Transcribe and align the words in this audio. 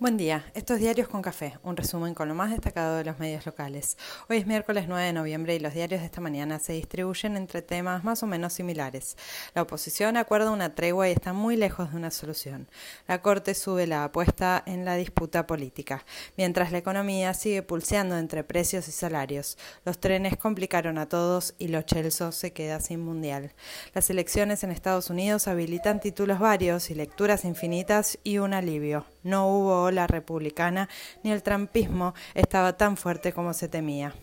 Buen 0.00 0.16
día, 0.16 0.44
estos 0.54 0.78
diarios 0.78 1.08
con 1.08 1.22
café, 1.22 1.58
un 1.64 1.76
resumen 1.76 2.14
con 2.14 2.28
lo 2.28 2.34
más 2.36 2.52
destacado 2.52 2.98
de 2.98 3.04
los 3.04 3.18
medios 3.18 3.44
locales. 3.44 3.98
Hoy 4.28 4.36
es 4.36 4.46
miércoles 4.46 4.84
9 4.86 5.06
de 5.06 5.12
noviembre 5.12 5.56
y 5.56 5.58
los 5.58 5.74
diarios 5.74 6.02
de 6.02 6.06
esta 6.06 6.20
mañana 6.20 6.60
se 6.60 6.74
distribuyen 6.74 7.36
entre 7.36 7.62
temas 7.62 8.04
más 8.04 8.22
o 8.22 8.28
menos 8.28 8.52
similares. 8.52 9.16
La 9.56 9.62
oposición 9.62 10.16
acuerda 10.16 10.52
una 10.52 10.76
tregua 10.76 11.08
y 11.08 11.12
está 11.12 11.32
muy 11.32 11.56
lejos 11.56 11.90
de 11.90 11.96
una 11.96 12.12
solución. 12.12 12.68
La 13.08 13.22
Corte 13.22 13.54
sube 13.54 13.88
la 13.88 14.04
apuesta 14.04 14.62
en 14.66 14.84
la 14.84 14.94
disputa 14.94 15.48
política, 15.48 16.04
mientras 16.36 16.70
la 16.70 16.78
economía 16.78 17.34
sigue 17.34 17.64
pulseando 17.64 18.16
entre 18.18 18.44
precios 18.44 18.86
y 18.86 18.92
salarios. 18.92 19.58
Los 19.84 19.98
trenes 19.98 20.36
complicaron 20.36 20.98
a 20.98 21.08
todos 21.08 21.56
y 21.58 21.66
los 21.66 21.86
Chelsea 21.86 22.30
se 22.30 22.52
queda 22.52 22.78
sin 22.78 23.00
mundial. 23.00 23.52
Las 23.94 24.10
elecciones 24.10 24.62
en 24.62 24.70
Estados 24.70 25.10
Unidos 25.10 25.48
habilitan 25.48 25.98
títulos 25.98 26.38
varios 26.38 26.88
y 26.90 26.94
lecturas 26.94 27.44
infinitas 27.44 28.16
y 28.22 28.38
un 28.38 28.54
alivio. 28.54 29.04
No 29.28 29.46
hubo 29.46 29.90
la 29.90 30.06
republicana 30.06 30.88
ni 31.22 31.32
el 31.32 31.42
trampismo 31.42 32.14
estaba 32.32 32.78
tan 32.78 32.96
fuerte 32.96 33.34
como 33.34 33.52
se 33.52 33.68
temía. 33.68 34.14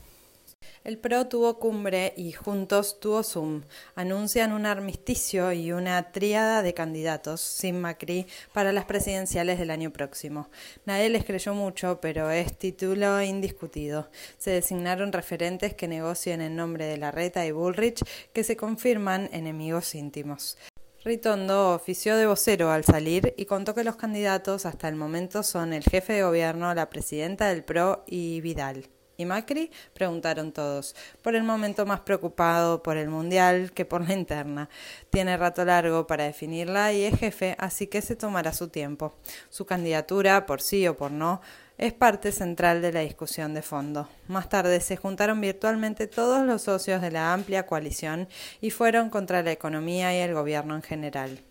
El 0.83 0.97
PRO 0.97 1.27
tuvo 1.27 1.59
cumbre 1.59 2.15
y 2.17 2.31
Juntos 2.31 2.99
tuvo 2.99 3.21
Zoom. 3.21 3.61
Anuncian 3.93 4.51
un 4.51 4.65
armisticio 4.65 5.51
y 5.51 5.71
una 5.71 6.11
tríada 6.11 6.63
de 6.63 6.73
candidatos, 6.73 7.39
sin 7.39 7.79
Macri, 7.79 8.25
para 8.51 8.71
las 8.71 8.85
presidenciales 8.85 9.59
del 9.59 9.69
año 9.69 9.91
próximo. 9.91 10.49
Nadie 10.85 11.09
les 11.09 11.23
creyó 11.23 11.53
mucho, 11.53 11.99
pero 12.01 12.31
es 12.31 12.57
título 12.57 13.21
indiscutido. 13.21 14.09
Se 14.39 14.49
designaron 14.49 15.11
referentes 15.11 15.75
que 15.75 15.87
negocien 15.87 16.41
en 16.41 16.55
nombre 16.55 16.85
de 16.85 16.97
Larreta 16.97 17.45
y 17.45 17.51
Bullrich, 17.51 18.03
que 18.33 18.43
se 18.43 18.57
confirman 18.57 19.29
enemigos 19.31 19.93
íntimos. 19.93 20.57
Ritondo 21.05 21.75
ofició 21.75 22.17
de 22.17 22.25
vocero 22.25 22.71
al 22.71 22.83
salir 22.83 23.35
y 23.37 23.45
contó 23.45 23.75
que 23.75 23.83
los 23.83 23.95
candidatos 23.95 24.65
hasta 24.65 24.87
el 24.87 24.95
momento 24.95 25.43
son 25.43 25.71
el 25.71 25.83
jefe 25.83 26.13
de 26.13 26.23
gobierno, 26.23 26.73
la 26.73 26.89
presidenta 26.89 27.49
del 27.49 27.63
PRO 27.63 28.03
y 28.07 28.41
Vidal. 28.41 28.89
¿Y 29.15 29.25
Macri? 29.25 29.69
preguntaron 29.93 30.51
todos, 30.51 30.95
por 31.21 31.35
el 31.35 31.43
momento 31.43 31.85
más 31.85 31.99
preocupado 31.99 32.81
por 32.81 32.97
el 32.97 33.09
Mundial 33.09 33.71
que 33.71 33.85
por 33.85 34.07
la 34.07 34.15
interna. 34.15 34.67
Tiene 35.11 35.37
rato 35.37 35.63
largo 35.63 36.07
para 36.07 36.23
definirla 36.23 36.91
y 36.91 37.03
es 37.03 37.19
jefe, 37.19 37.55
así 37.59 37.85
que 37.85 38.01
se 38.01 38.15
tomará 38.15 38.51
su 38.51 38.69
tiempo. 38.69 39.13
Su 39.51 39.67
candidatura, 39.67 40.47
por 40.47 40.59
sí 40.59 40.87
o 40.87 40.97
por 40.97 41.11
no, 41.11 41.39
es 41.77 41.93
parte 41.93 42.31
central 42.31 42.81
de 42.81 42.93
la 42.93 43.01
discusión 43.01 43.53
de 43.53 43.61
fondo. 43.61 44.07
Más 44.27 44.49
tarde 44.49 44.79
se 44.79 44.97
juntaron 44.97 45.41
virtualmente 45.41 46.07
todos 46.07 46.45
los 46.45 46.61
socios 46.63 47.01
de 47.01 47.11
la 47.11 47.33
amplia 47.33 47.65
coalición 47.65 48.27
y 48.61 48.71
fueron 48.71 49.09
contra 49.09 49.43
la 49.43 49.51
economía 49.51 50.15
y 50.15 50.21
el 50.21 50.33
gobierno 50.33 50.75
en 50.75 50.81
general. 50.81 51.41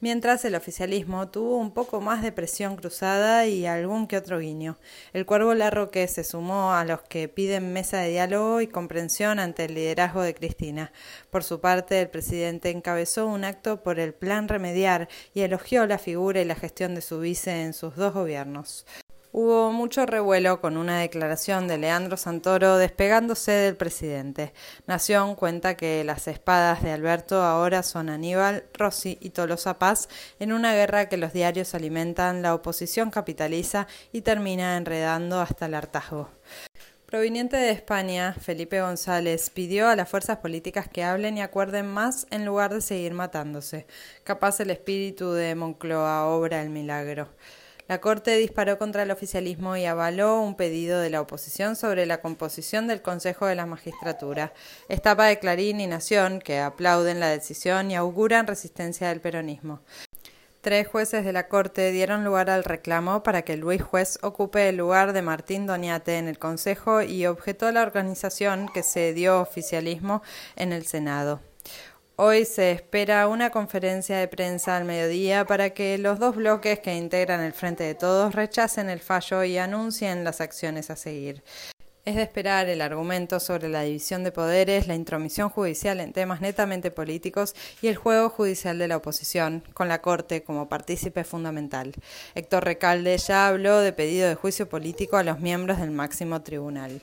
Mientras 0.00 0.44
el 0.44 0.54
oficialismo 0.54 1.28
tuvo 1.28 1.56
un 1.56 1.72
poco 1.72 2.00
más 2.00 2.22
de 2.22 2.30
presión 2.30 2.76
cruzada 2.76 3.46
y 3.46 3.66
algún 3.66 4.06
que 4.06 4.16
otro 4.16 4.38
guiño. 4.38 4.78
El 5.12 5.26
Cuervo 5.26 5.54
Larroque 5.54 6.06
se 6.08 6.24
sumó 6.24 6.72
a 6.72 6.84
los 6.84 7.00
que 7.02 7.28
piden 7.28 7.72
mesa 7.72 7.98
de 7.98 8.10
diálogo 8.10 8.60
y 8.60 8.66
comprensión 8.66 9.38
ante 9.38 9.64
el 9.64 9.74
liderazgo 9.74 10.22
de 10.22 10.34
Cristina. 10.34 10.92
Por 11.30 11.42
su 11.42 11.60
parte, 11.60 12.00
el 12.00 12.08
presidente 12.08 12.70
encabezó 12.70 13.26
un 13.26 13.44
acto 13.44 13.82
por 13.82 13.98
el 13.98 14.14
plan 14.14 14.48
remediar 14.48 15.08
y 15.34 15.40
elogió 15.40 15.86
la 15.86 15.98
figura 15.98 16.40
y 16.40 16.44
la 16.44 16.54
gestión 16.54 16.94
de 16.94 17.00
su 17.00 17.18
vice 17.20 17.62
en 17.62 17.72
sus 17.72 17.96
dos 17.96 18.12
gobiernos. 18.12 18.86
Hubo 19.38 19.70
mucho 19.70 20.06
revuelo 20.06 20.62
con 20.62 20.78
una 20.78 20.98
declaración 20.98 21.68
de 21.68 21.76
Leandro 21.76 22.16
Santoro 22.16 22.78
despegándose 22.78 23.52
del 23.52 23.76
presidente. 23.76 24.54
Nación 24.86 25.34
cuenta 25.34 25.76
que 25.76 26.04
las 26.04 26.26
espadas 26.26 26.82
de 26.82 26.90
Alberto 26.90 27.42
ahora 27.42 27.82
son 27.82 28.08
Aníbal, 28.08 28.64
Rossi 28.72 29.18
y 29.20 29.28
Tolosa 29.28 29.78
Paz 29.78 30.08
en 30.38 30.54
una 30.54 30.72
guerra 30.72 31.10
que 31.10 31.18
los 31.18 31.34
diarios 31.34 31.74
alimentan, 31.74 32.40
la 32.40 32.54
oposición 32.54 33.10
capitaliza 33.10 33.86
y 34.10 34.22
termina 34.22 34.78
enredando 34.78 35.38
hasta 35.38 35.66
el 35.66 35.74
hartazgo. 35.74 36.30
Proveniente 37.04 37.58
de 37.58 37.72
España, 37.72 38.34
Felipe 38.40 38.80
González 38.80 39.50
pidió 39.50 39.88
a 39.88 39.96
las 39.96 40.08
fuerzas 40.08 40.38
políticas 40.38 40.88
que 40.88 41.04
hablen 41.04 41.36
y 41.36 41.42
acuerden 41.42 41.88
más 41.88 42.26
en 42.30 42.46
lugar 42.46 42.72
de 42.72 42.80
seguir 42.80 43.12
matándose. 43.12 43.86
Capaz 44.24 44.60
el 44.60 44.70
espíritu 44.70 45.32
de 45.32 45.54
Moncloa 45.54 46.24
obra 46.24 46.62
el 46.62 46.70
milagro. 46.70 47.28
La 47.88 48.00
Corte 48.00 48.36
disparó 48.36 48.78
contra 48.78 49.04
el 49.04 49.12
oficialismo 49.12 49.76
y 49.76 49.84
avaló 49.84 50.40
un 50.40 50.56
pedido 50.56 50.98
de 50.98 51.08
la 51.08 51.20
oposición 51.20 51.76
sobre 51.76 52.04
la 52.04 52.20
composición 52.20 52.88
del 52.88 53.00
Consejo 53.00 53.46
de 53.46 53.54
la 53.54 53.64
Magistratura. 53.64 54.52
Estapa 54.88 55.26
de 55.26 55.38
Clarín 55.38 55.80
y 55.80 55.86
Nación, 55.86 56.40
que 56.40 56.58
aplauden 56.58 57.20
la 57.20 57.28
decisión 57.28 57.92
y 57.92 57.94
auguran 57.94 58.48
resistencia 58.48 59.08
del 59.08 59.20
peronismo. 59.20 59.82
Tres 60.62 60.88
jueces 60.88 61.24
de 61.24 61.32
la 61.32 61.46
Corte 61.46 61.92
dieron 61.92 62.24
lugar 62.24 62.50
al 62.50 62.64
reclamo 62.64 63.22
para 63.22 63.42
que 63.42 63.56
Luis 63.56 63.80
Juez 63.80 64.18
ocupe 64.22 64.68
el 64.68 64.78
lugar 64.78 65.12
de 65.12 65.22
Martín 65.22 65.68
Doñate 65.68 66.18
en 66.18 66.26
el 66.26 66.40
Consejo 66.40 67.02
y 67.02 67.24
objetó 67.26 67.70
la 67.70 67.82
organización 67.82 68.68
que 68.74 68.82
se 68.82 69.14
dio 69.14 69.40
oficialismo 69.40 70.22
en 70.56 70.72
el 70.72 70.84
Senado. 70.84 71.40
Hoy 72.18 72.46
se 72.46 72.70
espera 72.70 73.28
una 73.28 73.50
conferencia 73.50 74.16
de 74.16 74.26
prensa 74.26 74.74
al 74.74 74.86
mediodía 74.86 75.44
para 75.44 75.74
que 75.74 75.98
los 75.98 76.18
dos 76.18 76.34
bloques 76.34 76.78
que 76.78 76.96
integran 76.96 77.42
el 77.42 77.52
Frente 77.52 77.84
de 77.84 77.94
Todos 77.94 78.34
rechacen 78.34 78.88
el 78.88 79.00
fallo 79.00 79.44
y 79.44 79.58
anuncien 79.58 80.24
las 80.24 80.40
acciones 80.40 80.88
a 80.88 80.96
seguir. 80.96 81.44
Es 82.06 82.16
de 82.16 82.22
esperar 82.22 82.70
el 82.70 82.80
argumento 82.80 83.38
sobre 83.38 83.68
la 83.68 83.82
división 83.82 84.24
de 84.24 84.32
poderes, 84.32 84.86
la 84.86 84.94
intromisión 84.94 85.50
judicial 85.50 86.00
en 86.00 86.14
temas 86.14 86.40
netamente 86.40 86.90
políticos 86.90 87.54
y 87.82 87.88
el 87.88 87.96
juego 87.96 88.30
judicial 88.30 88.78
de 88.78 88.88
la 88.88 88.96
oposición, 88.96 89.62
con 89.74 89.88
la 89.88 90.00
Corte 90.00 90.42
como 90.42 90.70
partícipe 90.70 91.22
fundamental. 91.22 91.92
Héctor 92.34 92.64
Recalde 92.64 93.18
ya 93.18 93.46
habló 93.46 93.80
de 93.80 93.92
pedido 93.92 94.26
de 94.26 94.36
juicio 94.36 94.70
político 94.70 95.18
a 95.18 95.22
los 95.22 95.40
miembros 95.40 95.80
del 95.80 95.90
máximo 95.90 96.40
tribunal. 96.40 97.02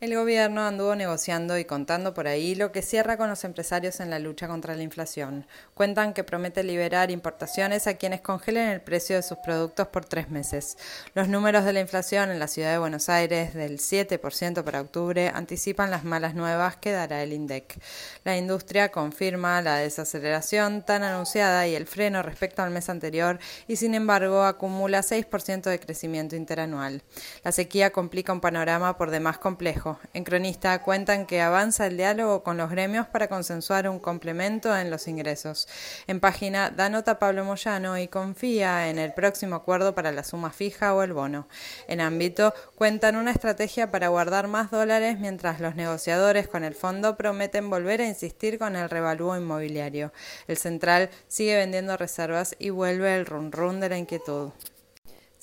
El 0.00 0.16
gobierno 0.16 0.66
anduvo 0.66 0.96
negociando 0.96 1.56
y 1.56 1.64
contando 1.64 2.14
por 2.14 2.26
ahí 2.26 2.56
lo 2.56 2.72
que 2.72 2.82
cierra 2.82 3.16
con 3.16 3.30
los 3.30 3.44
empresarios 3.44 4.00
en 4.00 4.10
la 4.10 4.18
lucha 4.18 4.48
contra 4.48 4.74
la 4.74 4.82
inflación. 4.82 5.46
Cuentan 5.72 6.12
que 6.12 6.24
promete 6.24 6.64
liberar 6.64 7.12
importaciones 7.12 7.86
a 7.86 7.94
quienes 7.94 8.20
congelen 8.20 8.68
el 8.68 8.80
precio 8.80 9.14
de 9.14 9.22
sus 9.22 9.38
productos 9.38 9.86
por 9.88 10.04
tres 10.04 10.30
meses. 10.30 10.76
Los 11.14 11.28
números 11.28 11.64
de 11.64 11.72
la 11.72 11.80
inflación 11.80 12.30
en 12.30 12.40
la 12.40 12.48
ciudad 12.48 12.72
de 12.72 12.78
Buenos 12.78 13.08
Aires 13.08 13.54
del 13.54 13.78
7% 13.78 14.64
para 14.64 14.80
octubre 14.80 15.30
anticipan 15.32 15.92
las 15.92 16.04
malas 16.04 16.34
nuevas 16.34 16.76
que 16.76 16.90
dará 16.90 17.22
el 17.22 17.32
INDEC. 17.32 17.78
La 18.24 18.36
industria 18.36 18.90
confirma 18.90 19.62
la 19.62 19.76
desaceleración 19.76 20.82
tan 20.82 21.04
anunciada 21.04 21.68
y 21.68 21.76
el 21.76 21.86
freno 21.86 22.20
respecto 22.22 22.62
al 22.62 22.72
mes 22.72 22.88
anterior 22.88 23.38
y 23.68 23.76
sin 23.76 23.94
embargo 23.94 24.42
acumula 24.42 25.00
6% 25.00 25.62
de 25.62 25.80
crecimiento 25.80 26.34
interanual. 26.34 27.02
La 27.44 27.52
sequía 27.52 27.90
complica 27.90 28.32
un 28.32 28.40
panorama 28.40 28.98
por 28.98 29.10
demás 29.10 29.38
complejo 29.38 29.83
en 30.12 30.24
Cronista 30.24 30.82
cuentan 30.82 31.26
que 31.26 31.40
avanza 31.40 31.86
el 31.86 31.96
diálogo 31.96 32.42
con 32.42 32.56
los 32.56 32.70
gremios 32.70 33.06
para 33.06 33.28
consensuar 33.28 33.88
un 33.88 33.98
complemento 33.98 34.76
en 34.76 34.90
los 34.90 35.08
ingresos. 35.08 35.68
En 36.06 36.20
página 36.20 36.70
da 36.70 36.88
nota 36.88 37.18
Pablo 37.18 37.44
Moyano 37.44 37.98
y 37.98 38.08
confía 38.08 38.88
en 38.88 38.98
el 38.98 39.12
próximo 39.12 39.56
acuerdo 39.56 39.94
para 39.94 40.12
la 40.12 40.24
suma 40.24 40.50
fija 40.50 40.94
o 40.94 41.02
el 41.02 41.12
bono. 41.12 41.48
En 41.88 42.00
ámbito 42.00 42.54
cuentan 42.76 43.16
una 43.16 43.30
estrategia 43.30 43.90
para 43.90 44.08
guardar 44.08 44.48
más 44.48 44.70
dólares 44.70 45.18
mientras 45.18 45.60
los 45.60 45.74
negociadores 45.74 46.48
con 46.48 46.64
el 46.64 46.74
fondo 46.74 47.16
prometen 47.16 47.70
volver 47.70 48.00
a 48.00 48.08
insistir 48.08 48.58
con 48.58 48.76
el 48.76 48.90
revalúo 48.90 49.36
inmobiliario. 49.36 50.12
El 50.48 50.56
central 50.56 51.10
sigue 51.28 51.56
vendiendo 51.56 51.96
reservas 51.96 52.56
y 52.58 52.70
vuelve 52.70 53.14
el 53.14 53.26
run 53.26 53.52
run 53.52 53.80
de 53.80 53.88
la 53.88 53.98
inquietud. 53.98 54.50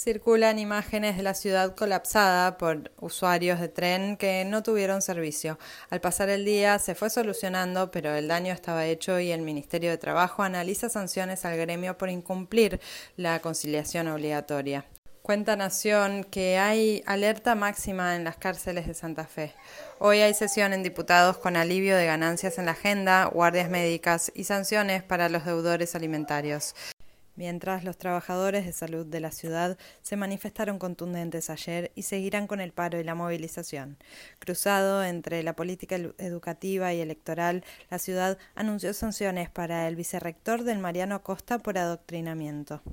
Circulan 0.03 0.57
imágenes 0.57 1.15
de 1.15 1.21
la 1.21 1.35
ciudad 1.35 1.75
colapsada 1.75 2.57
por 2.57 2.89
usuarios 2.99 3.59
de 3.59 3.67
tren 3.67 4.17
que 4.17 4.43
no 4.45 4.63
tuvieron 4.63 5.03
servicio. 5.03 5.59
Al 5.91 6.01
pasar 6.01 6.29
el 6.29 6.43
día 6.43 6.79
se 6.79 6.95
fue 6.95 7.11
solucionando, 7.11 7.91
pero 7.91 8.15
el 8.15 8.27
daño 8.27 8.51
estaba 8.51 8.87
hecho 8.87 9.19
y 9.19 9.31
el 9.31 9.43
Ministerio 9.43 9.91
de 9.91 9.99
Trabajo 9.99 10.41
analiza 10.41 10.89
sanciones 10.89 11.45
al 11.45 11.55
gremio 11.55 11.99
por 11.99 12.09
incumplir 12.09 12.79
la 13.15 13.41
conciliación 13.41 14.07
obligatoria. 14.07 14.85
Cuenta 15.21 15.55
Nación 15.55 16.23
que 16.23 16.57
hay 16.57 17.03
alerta 17.05 17.53
máxima 17.53 18.15
en 18.15 18.23
las 18.23 18.37
cárceles 18.37 18.87
de 18.87 18.95
Santa 18.95 19.27
Fe. 19.27 19.53
Hoy 19.99 20.21
hay 20.21 20.33
sesión 20.33 20.73
en 20.73 20.81
diputados 20.81 21.37
con 21.37 21.55
alivio 21.55 21.95
de 21.95 22.07
ganancias 22.07 22.57
en 22.57 22.65
la 22.65 22.71
agenda, 22.71 23.25
guardias 23.25 23.69
médicas 23.69 24.31
y 24.33 24.45
sanciones 24.45 25.03
para 25.03 25.29
los 25.29 25.45
deudores 25.45 25.93
alimentarios 25.93 26.73
mientras 27.41 27.83
los 27.83 27.97
trabajadores 27.97 28.67
de 28.67 28.71
salud 28.71 29.03
de 29.03 29.19
la 29.19 29.31
ciudad 29.31 29.75
se 30.03 30.15
manifestaron 30.15 30.77
contundentes 30.77 31.49
ayer 31.49 31.91
y 31.95 32.03
seguirán 32.03 32.45
con 32.45 32.61
el 32.61 32.71
paro 32.71 32.99
y 32.99 33.03
la 33.03 33.15
movilización. 33.15 33.97
Cruzado 34.37 35.03
entre 35.03 35.41
la 35.41 35.55
política 35.55 35.95
educativa 35.95 36.93
y 36.93 37.01
electoral, 37.01 37.63
la 37.89 37.97
ciudad 37.97 38.37
anunció 38.53 38.93
sanciones 38.93 39.49
para 39.49 39.87
el 39.87 39.95
vicerrector 39.95 40.63
del 40.63 40.77
Mariano 40.77 41.15
Acosta 41.15 41.57
por 41.57 41.79
adoctrinamiento. 41.79 42.83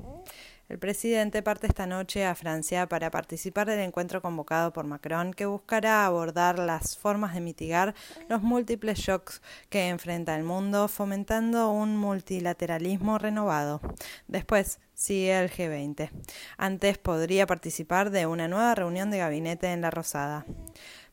El 0.68 0.78
presidente 0.78 1.42
parte 1.42 1.66
esta 1.66 1.86
noche 1.86 2.26
a 2.26 2.34
Francia 2.34 2.86
para 2.86 3.10
participar 3.10 3.66
del 3.66 3.80
encuentro 3.80 4.20
convocado 4.20 4.70
por 4.70 4.84
Macron 4.84 5.32
que 5.32 5.46
buscará 5.46 6.04
abordar 6.04 6.58
las 6.58 6.98
formas 6.98 7.32
de 7.32 7.40
mitigar 7.40 7.94
los 8.28 8.42
múltiples 8.42 8.98
shocks 8.98 9.40
que 9.70 9.88
enfrenta 9.88 10.36
el 10.36 10.44
mundo, 10.44 10.86
fomentando 10.88 11.70
un 11.70 11.96
multilateralismo 11.96 13.16
renovado. 13.16 13.80
Después, 14.26 14.78
sigue 14.92 15.38
el 15.38 15.50
G20. 15.50 16.10
Antes 16.58 16.98
podría 16.98 17.46
participar 17.46 18.10
de 18.10 18.26
una 18.26 18.46
nueva 18.46 18.74
reunión 18.74 19.10
de 19.10 19.18
gabinete 19.18 19.72
en 19.72 19.80
La 19.80 19.90
Rosada. 19.90 20.44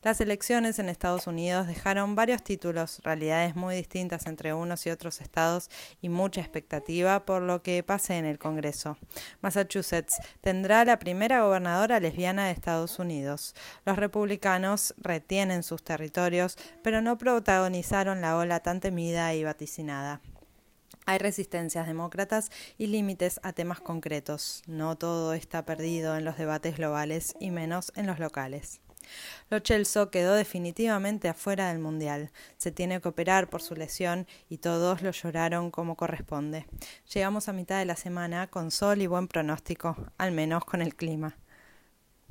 Las 0.06 0.20
elecciones 0.20 0.78
en 0.78 0.88
Estados 0.88 1.26
Unidos 1.26 1.66
dejaron 1.66 2.14
varios 2.14 2.40
títulos, 2.44 3.00
realidades 3.02 3.56
muy 3.56 3.74
distintas 3.74 4.26
entre 4.26 4.54
unos 4.54 4.86
y 4.86 4.90
otros 4.90 5.20
estados 5.20 5.68
y 6.00 6.10
mucha 6.10 6.40
expectativa 6.40 7.26
por 7.26 7.42
lo 7.42 7.60
que 7.64 7.82
pase 7.82 8.16
en 8.16 8.24
el 8.24 8.38
Congreso. 8.38 8.98
Massachusetts 9.40 10.14
tendrá 10.42 10.84
la 10.84 11.00
primera 11.00 11.42
gobernadora 11.42 11.98
lesbiana 11.98 12.46
de 12.46 12.52
Estados 12.52 13.00
Unidos. 13.00 13.56
Los 13.84 13.96
republicanos 13.96 14.94
retienen 14.96 15.64
sus 15.64 15.82
territorios, 15.82 16.56
pero 16.84 17.02
no 17.02 17.18
protagonizaron 17.18 18.20
la 18.20 18.36
ola 18.36 18.60
tan 18.60 18.78
temida 18.78 19.34
y 19.34 19.42
vaticinada. 19.42 20.20
Hay 21.06 21.18
resistencias 21.18 21.88
demócratas 21.88 22.52
y 22.78 22.86
límites 22.86 23.40
a 23.42 23.52
temas 23.52 23.80
concretos. 23.80 24.62
No 24.68 24.96
todo 24.96 25.32
está 25.32 25.66
perdido 25.66 26.16
en 26.16 26.24
los 26.24 26.38
debates 26.38 26.76
globales 26.76 27.34
y 27.40 27.50
menos 27.50 27.90
en 27.96 28.06
los 28.06 28.20
locales. 28.20 28.82
Lo 29.50 29.58
Chelsea 29.60 30.10
quedó 30.10 30.34
definitivamente 30.34 31.28
afuera 31.28 31.68
del 31.68 31.78
Mundial. 31.78 32.30
Se 32.56 32.70
tiene 32.70 33.00
que 33.00 33.08
operar 33.08 33.48
por 33.48 33.62
su 33.62 33.74
lesión 33.74 34.26
y 34.48 34.58
todos 34.58 35.02
lo 35.02 35.10
lloraron 35.10 35.70
como 35.70 35.96
corresponde. 35.96 36.66
Llegamos 37.12 37.48
a 37.48 37.52
mitad 37.52 37.78
de 37.78 37.84
la 37.84 37.96
semana 37.96 38.48
con 38.48 38.70
sol 38.70 39.02
y 39.02 39.06
buen 39.06 39.28
pronóstico, 39.28 39.96
al 40.18 40.32
menos 40.32 40.64
con 40.64 40.82
el 40.82 40.94
clima. 40.94 41.36